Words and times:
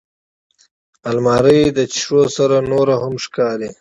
الماري 1.09 1.61
د 1.77 1.79
شیشو 1.93 2.21
سره 2.37 2.55
نورهم 2.71 3.13
ښکاري 3.25 3.69